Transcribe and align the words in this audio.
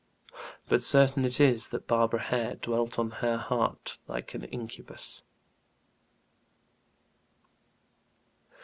But 0.67 0.81
certain 0.81 1.25
it 1.25 1.39
is 1.39 1.69
that 1.69 1.85
Barbara 1.85 2.23
Hare 2.23 2.55
dwelt 2.55 2.97
on 2.97 3.11
her 3.21 3.37
heart 3.37 3.99
like 4.07 4.33
an 4.33 4.45
incubus. 4.45 5.21